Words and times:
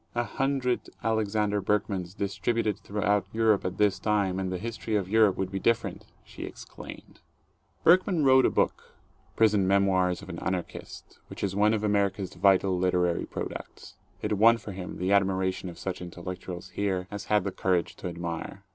"A 0.15 0.23
hundred 0.23 0.89
Alexander 1.03 1.61
Berkmans 1.61 2.15
distributed 2.15 2.79
throughout 2.79 3.27
Europe 3.31 3.63
at 3.63 3.77
this 3.77 3.99
time, 3.99 4.39
and 4.39 4.51
the 4.51 4.57
history 4.57 4.95
of 4.95 5.07
Europe 5.07 5.37
would 5.37 5.51
be 5.51 5.59
different!" 5.59 6.07
she 6.23 6.41
exclaimed. 6.41 7.19
Berkman 7.83 8.23
wrote 8.25 8.47
a 8.47 8.49
book, 8.49 8.95
"Prison 9.35 9.67
Memoirs 9.67 10.23
of 10.23 10.29
an 10.29 10.39
Anarchist," 10.39 11.19
which 11.27 11.43
is 11.43 11.55
one 11.55 11.75
of 11.75 11.83
America's 11.83 12.33
vital 12.33 12.75
literary 12.79 13.27
products. 13.27 13.93
It 14.23 14.39
won 14.39 14.57
for 14.57 14.71
him 14.71 14.97
the 14.97 15.11
admiration 15.13 15.69
of 15.69 15.77
such 15.77 16.01
intellectuals 16.01 16.69
here 16.69 17.07
as 17.11 17.25
had 17.25 17.43
the 17.43 17.51
courage 17.51 17.95
to 17.97 18.07
admire. 18.07 18.63